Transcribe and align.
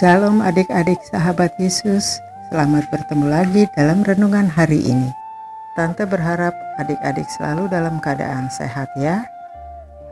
Shalom 0.00 0.40
adik-adik 0.40 0.96
sahabat 1.12 1.60
Yesus, 1.60 2.24
selamat 2.48 2.88
bertemu 2.88 3.26
lagi 3.28 3.68
dalam 3.76 4.00
renungan 4.00 4.48
hari 4.48 4.80
ini. 4.80 5.12
Tante 5.76 6.08
berharap 6.08 6.56
adik-adik 6.80 7.28
selalu 7.36 7.68
dalam 7.68 8.00
keadaan 8.00 8.48
sehat 8.48 8.88
ya. 8.96 9.28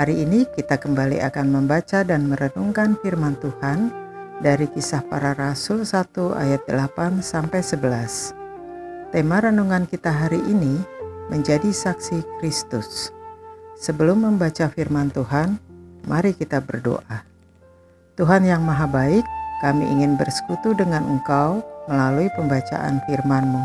Hari 0.00 0.24
ini 0.24 0.48
kita 0.56 0.80
kembali 0.80 1.20
akan 1.28 1.52
membaca 1.52 2.00
dan 2.00 2.32
merenungkan 2.32 2.96
firman 3.04 3.36
Tuhan 3.44 3.92
dari 4.40 4.72
kisah 4.72 5.04
para 5.04 5.36
rasul 5.36 5.84
1 5.84 6.16
ayat 6.32 6.64
8 6.64 7.20
sampai 7.20 7.60
11. 7.60 9.12
Tema 9.12 9.44
renungan 9.44 9.84
kita 9.84 10.08
hari 10.08 10.40
ini 10.48 10.80
menjadi 11.28 11.68
saksi 11.68 12.40
Kristus. 12.40 13.12
Sebelum 13.76 14.32
membaca 14.32 14.64
firman 14.64 15.12
Tuhan, 15.12 15.60
mari 16.08 16.32
kita 16.32 16.64
berdoa. 16.64 17.20
Tuhan 18.16 18.48
yang 18.48 18.64
Maha 18.64 18.88
Baik, 18.88 19.43
kami 19.64 19.88
ingin 19.88 20.20
bersekutu 20.20 20.76
dengan 20.76 21.08
Engkau 21.08 21.64
melalui 21.88 22.28
pembacaan 22.36 23.00
firman-Mu. 23.08 23.64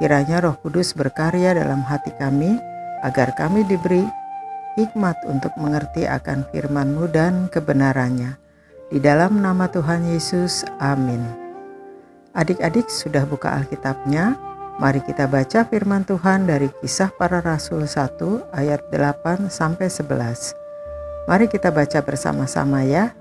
Kiranya 0.00 0.40
Roh 0.40 0.56
Kudus 0.56 0.96
berkarya 0.96 1.52
dalam 1.52 1.84
hati 1.84 2.08
kami, 2.16 2.56
agar 3.04 3.36
kami 3.36 3.68
diberi 3.68 4.08
hikmat 4.80 5.20
untuk 5.28 5.52
mengerti 5.60 6.08
akan 6.08 6.48
firman-Mu 6.48 7.04
dan 7.12 7.52
kebenarannya. 7.52 8.40
Di 8.88 8.96
dalam 9.04 9.44
nama 9.44 9.68
Tuhan 9.68 10.08
Yesus, 10.08 10.64
amin. 10.80 11.20
Adik-adik 12.32 12.88
sudah 12.88 13.28
buka 13.28 13.52
Alkitabnya? 13.52 14.34
Mari 14.80 15.06
kita 15.06 15.30
baca 15.30 15.62
firman 15.62 16.02
Tuhan 16.02 16.50
dari 16.50 16.66
kisah 16.82 17.14
para 17.14 17.38
rasul 17.38 17.86
1 17.86 18.50
ayat 18.50 18.82
8 18.90 19.46
sampai 19.46 19.86
11. 19.86 21.30
Mari 21.30 21.46
kita 21.46 21.70
baca 21.70 22.02
bersama-sama 22.02 22.82
ya. 22.82 23.14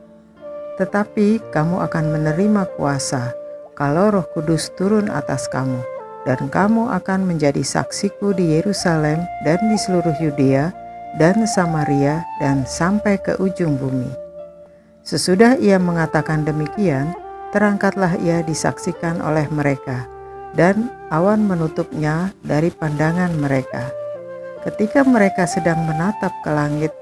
Tetapi 0.74 1.54
kamu 1.54 1.86
akan 1.86 2.06
menerima 2.18 2.66
kuasa 2.78 3.34
kalau 3.78 4.14
Roh 4.14 4.28
Kudus 4.34 4.74
turun 4.74 5.10
atas 5.10 5.46
kamu, 5.50 5.82
dan 6.26 6.50
kamu 6.50 6.90
akan 6.94 7.26
menjadi 7.30 7.62
saksiku 7.62 8.34
di 8.34 8.58
Yerusalem 8.58 9.22
dan 9.46 9.60
di 9.70 9.78
seluruh 9.78 10.14
Yudea 10.18 10.74
dan 11.22 11.46
Samaria 11.46 12.26
dan 12.42 12.66
sampai 12.66 13.22
ke 13.22 13.38
ujung 13.38 13.78
bumi. 13.78 14.10
Sesudah 15.04 15.60
ia 15.60 15.78
mengatakan 15.78 16.48
demikian, 16.48 17.14
terangkatlah 17.52 18.18
ia 18.24 18.42
disaksikan 18.42 19.22
oleh 19.22 19.46
mereka, 19.52 20.10
dan 20.58 20.90
awan 21.14 21.44
menutupnya 21.46 22.34
dari 22.42 22.74
pandangan 22.74 23.30
mereka. 23.38 23.94
Ketika 24.64 25.04
mereka 25.04 25.44
sedang 25.44 25.84
menatap 25.86 26.32
ke 26.42 26.50
langit, 26.50 26.96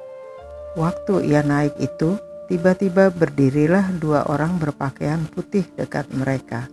waktu 0.73 1.29
ia 1.29 1.45
naik 1.45 1.77
itu, 1.77 2.17
Tiba-tiba 2.51 3.07
berdirilah 3.15 3.95
dua 3.95 4.27
orang 4.27 4.59
berpakaian 4.59 5.23
putih 5.23 5.63
dekat 5.79 6.11
mereka 6.11 6.67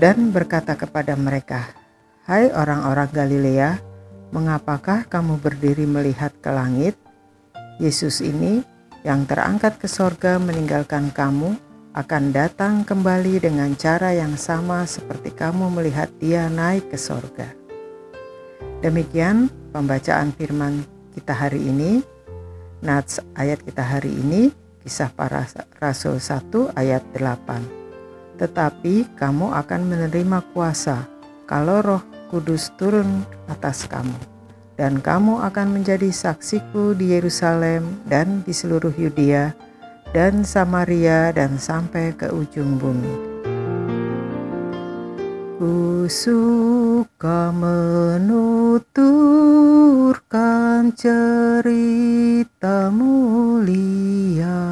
dan 0.00 0.32
berkata 0.32 0.72
kepada 0.72 1.12
mereka, 1.20 1.68
"Hai 2.24 2.48
orang-orang 2.48 3.12
Galilea, 3.12 3.76
mengapakah 4.32 5.04
kamu 5.04 5.36
berdiri 5.36 5.84
melihat 5.84 6.32
ke 6.40 6.48
langit? 6.48 6.96
Yesus 7.76 8.24
ini 8.24 8.64
yang 9.04 9.28
terangkat 9.28 9.76
ke 9.76 9.84
sorga 9.84 10.40
meninggalkan 10.40 11.12
kamu 11.12 11.52
akan 11.92 12.32
datang 12.32 12.88
kembali 12.88 13.36
dengan 13.36 13.76
cara 13.76 14.16
yang 14.16 14.40
sama 14.40 14.88
seperti 14.88 15.28
kamu 15.36 15.68
melihat 15.76 16.08
dia 16.16 16.48
naik 16.48 16.88
ke 16.88 16.96
sorga." 16.96 17.52
Demikian 18.80 19.52
pembacaan 19.76 20.32
firman 20.32 20.88
kita 21.12 21.36
hari 21.36 21.68
ini. 21.68 22.11
Nats 22.82 23.22
ayat 23.38 23.62
kita 23.62 23.78
hari 23.78 24.10
ini 24.10 24.50
kisah 24.82 25.14
para 25.14 25.46
rasul 25.78 26.18
1 26.18 26.50
ayat 26.74 27.06
8. 27.14 28.42
Tetapi 28.42 29.14
kamu 29.14 29.54
akan 29.54 29.80
menerima 29.86 30.42
kuasa 30.50 31.06
kalau 31.46 31.78
roh 31.78 32.02
kudus 32.26 32.74
turun 32.74 33.22
atas 33.46 33.86
kamu. 33.86 34.18
Dan 34.74 34.98
kamu 34.98 35.46
akan 35.46 35.78
menjadi 35.78 36.10
saksiku 36.10 36.98
di 36.98 37.14
Yerusalem 37.14 38.02
dan 38.10 38.42
di 38.42 38.50
seluruh 38.50 38.90
Yudea 38.98 39.54
dan 40.10 40.42
Samaria 40.42 41.30
dan 41.30 41.62
sampai 41.62 42.10
ke 42.18 42.34
ujung 42.34 42.82
bumi. 42.82 43.14
Ku 45.54 46.10
suka 46.10 47.54
menuturkan 50.32 50.96
cerita 50.96 52.88
mulia, 52.88 54.64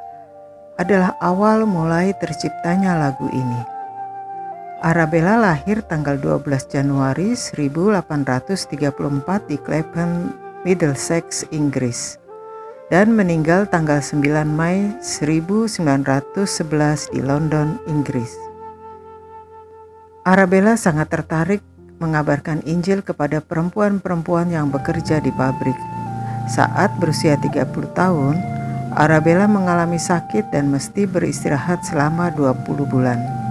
adalah 0.78 1.18
awal 1.18 1.66
mulai 1.66 2.14
terciptanya 2.22 3.02
lagu 3.02 3.26
ini. 3.34 3.73
Arabella 4.84 5.40
lahir 5.40 5.80
tanggal 5.80 6.20
12 6.20 6.44
Januari 6.68 7.32
1834 7.32 8.92
di 9.48 9.56
Clapham, 9.56 10.36
Middlesex, 10.60 11.48
Inggris 11.56 12.20
dan 12.92 13.16
meninggal 13.16 13.64
tanggal 13.64 14.04
9 14.04 14.20
Mei 14.44 14.92
1911 15.00 17.16
di 17.16 17.24
London, 17.24 17.80
Inggris. 17.88 18.28
Arabella 20.28 20.76
sangat 20.76 21.08
tertarik 21.08 21.64
mengabarkan 21.96 22.60
Injil 22.68 23.00
kepada 23.00 23.40
perempuan-perempuan 23.40 24.52
yang 24.52 24.68
bekerja 24.68 25.16
di 25.24 25.32
pabrik. 25.32 25.80
Saat 26.52 26.92
berusia 27.00 27.40
30 27.40 27.72
tahun, 27.96 28.36
Arabella 28.92 29.48
mengalami 29.48 29.96
sakit 29.96 30.52
dan 30.52 30.68
mesti 30.68 31.08
beristirahat 31.08 31.88
selama 31.88 32.28
20 32.36 32.84
bulan. 32.84 33.43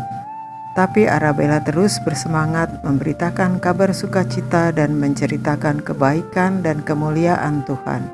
Tapi 0.74 1.06
Arabella 1.06 1.62
terus 1.62 2.02
bersemangat 2.02 2.81
memberitakan 2.81 3.62
kabar 3.62 3.94
sukacita 3.94 4.74
dan 4.74 4.98
menceritakan 4.98 5.86
kebaikan 5.86 6.66
dan 6.66 6.81
kemuliaan 6.81 7.62
Tuhan. 7.70 8.10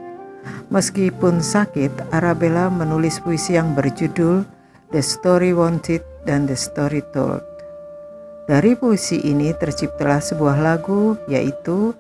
Meskipun 0.68 1.40
sakit, 1.40 2.12
Arabella 2.12 2.68
menulis 2.68 3.24
puisi 3.24 3.56
yang 3.56 3.74
berjudul 3.80 4.44
The 4.92 5.00
Story 5.00 5.56
Wanted 5.56 6.04
dan 6.28 6.52
The 6.52 6.60
Story 6.60 7.00
Told. 7.16 7.42
Dari 8.50 8.76
puisi 8.76 9.24
ini 9.24 9.56
terciptalah 9.56 10.20
sebuah 10.20 10.58
lagu 10.60 11.16
yaitu 11.30 11.96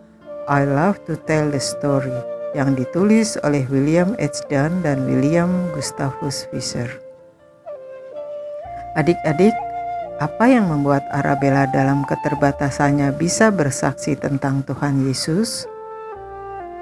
I 0.49 0.65
Love 0.65 0.97
to 1.05 1.15
Tell 1.29 1.53
the 1.53 1.61
Story 1.61 2.13
yang 2.57 2.73
ditulis 2.73 3.37
oleh 3.45 3.69
William 3.69 4.17
H. 4.17 4.49
Dunn 4.49 4.81
dan 4.81 5.05
William 5.05 5.69
Gustavus 5.77 6.49
Fisher. 6.49 6.89
Adik-adik, 8.97 9.53
apa 10.19 10.51
yang 10.51 10.67
membuat 10.67 11.07
Arabella 11.15 11.63
dalam 11.63 12.03
keterbatasannya 12.03 13.15
bisa 13.15 13.55
bersaksi 13.55 14.19
tentang 14.19 14.67
Tuhan 14.67 15.07
Yesus? 15.07 15.63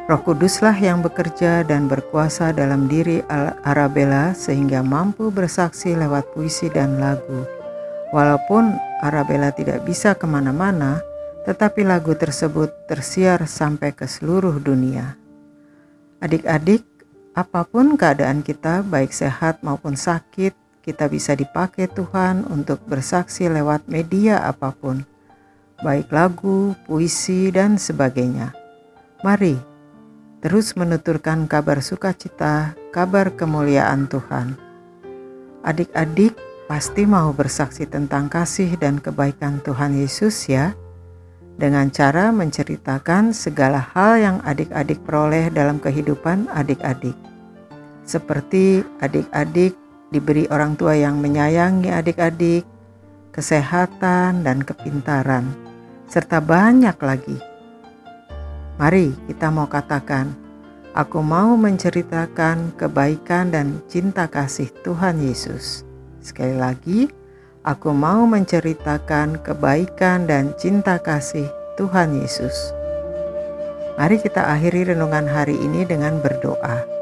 Roh 0.10 0.22
Kuduslah 0.26 0.74
yang 0.74 1.06
bekerja 1.06 1.62
dan 1.62 1.86
berkuasa 1.86 2.50
dalam 2.50 2.90
diri 2.90 3.22
Arabella 3.62 4.34
sehingga 4.34 4.82
mampu 4.82 5.30
bersaksi 5.30 5.94
lewat 5.94 6.34
puisi 6.34 6.74
dan 6.74 6.98
lagu. 6.98 7.46
Walaupun 8.10 8.74
Arabella 9.06 9.54
tidak 9.54 9.86
bisa 9.86 10.18
ke 10.18 10.26
mana-mana, 10.26 10.98
tetapi 11.46 11.86
lagu 11.86 12.18
tersebut 12.18 12.90
tersiar 12.90 13.46
sampai 13.46 13.94
ke 13.94 14.10
seluruh 14.10 14.58
dunia. 14.58 15.14
Adik-adik, 16.24 16.88
apa 17.38 17.68
pun 17.68 18.00
keadaan 18.00 18.42
kita, 18.42 18.82
baik 18.82 19.14
sehat 19.14 19.62
maupun 19.62 19.94
sakit, 19.94 20.58
kita 20.88 21.12
bisa 21.12 21.36
dipakai 21.36 21.92
Tuhan 21.92 22.48
untuk 22.48 22.80
bersaksi 22.88 23.52
lewat 23.52 23.92
media 23.92 24.40
apa 24.48 24.72
pun, 24.72 25.04
baik 25.84 26.08
lagu, 26.16 26.72
puisi, 26.88 27.52
dan 27.52 27.76
sebagainya. 27.76 28.56
Mari 29.20 29.60
terus 30.40 30.80
menuturkan 30.80 31.44
kabar 31.44 31.84
sukacita, 31.84 32.72
kabar 32.96 33.36
kemuliaan 33.36 34.08
Tuhan. 34.08 34.56
Adik-adik 35.68 36.40
pasti 36.72 37.04
mau 37.04 37.36
bersaksi 37.36 37.84
tentang 37.84 38.32
kasih 38.32 38.80
dan 38.80 39.04
kebaikan 39.04 39.60
Tuhan 39.68 39.98
Yesus 40.00 40.48
ya, 40.48 40.72
dengan 41.58 41.90
cara 41.90 42.30
menceritakan 42.32 43.36
segala 43.36 43.82
hal 43.92 44.22
yang 44.22 44.38
adik-adik 44.46 45.04
peroleh 45.04 45.52
dalam 45.52 45.84
kehidupan 45.84 46.48
adik-adik. 46.54 47.18
Seperti 48.08 48.86
adik-adik 49.04 49.76
diberi 50.10 50.48
orang 50.52 50.80
tua 50.80 50.96
yang 50.96 51.20
menyayangi 51.20 51.92
adik-adik, 51.92 52.64
kesehatan 53.32 54.42
dan 54.42 54.64
kepintaran, 54.64 55.48
serta 56.08 56.42
banyak 56.42 56.98
lagi 57.04 57.38
Mari 58.78 59.10
kita 59.26 59.50
mau 59.50 59.66
katakan, 59.66 60.38
aku 60.94 61.18
mau 61.26 61.58
menceritakan 61.58 62.78
kebaikan 62.78 63.50
dan 63.50 63.82
cinta 63.90 64.30
kasih 64.30 64.70
Tuhan 64.86 65.18
Yesus. 65.18 65.82
Sekali 66.22 66.54
lagi, 66.54 67.10
aku 67.66 67.90
mau 67.90 68.30
menceritakan 68.30 69.42
kebaikan 69.42 70.30
dan 70.30 70.54
cinta 70.62 71.02
kasih 71.02 71.50
Tuhan 71.74 72.22
Yesus. 72.22 72.54
Mari 73.98 74.22
kita 74.22 74.46
akhiri 74.46 74.94
renungan 74.94 75.26
hari 75.26 75.58
ini 75.58 75.82
dengan 75.82 76.22
berdoa. 76.22 76.97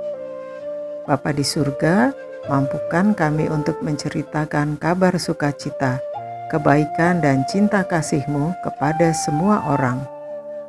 Bapa 1.06 1.32
di 1.32 1.46
surga, 1.46 2.14
mampukan 2.50 3.14
kami 3.14 3.50
untuk 3.50 3.82
menceritakan 3.86 4.78
kabar 4.82 5.18
sukacita, 5.22 6.02
kebaikan 6.50 7.22
dan 7.22 7.46
cinta 7.50 7.86
kasih-Mu 7.86 8.54
kepada 8.66 9.14
semua 9.14 9.62
orang 9.70 10.16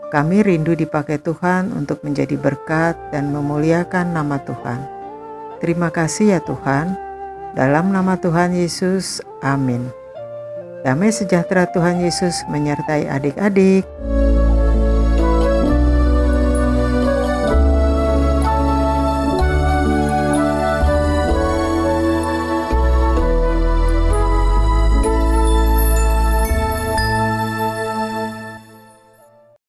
kami 0.06 0.46
rindu 0.46 0.78
dipakai 0.78 1.18
Tuhan 1.18 1.74
untuk 1.74 1.98
menjadi 2.06 2.38
berkat 2.38 2.94
dan 3.10 3.34
memuliakan 3.34 4.14
nama 4.14 4.38
Tuhan. 4.38 4.78
Terima 5.58 5.90
kasih 5.90 6.38
ya 6.38 6.40
Tuhan. 6.46 6.94
Dalam 7.58 7.90
nama 7.90 8.14
Tuhan 8.14 8.54
Yesus, 8.54 9.18
amin. 9.42 9.82
Damai 10.86 11.10
sejahtera 11.10 11.66
Tuhan 11.74 11.98
Yesus 11.98 12.46
menyertai 12.46 13.10
adik-adik. 13.10 13.82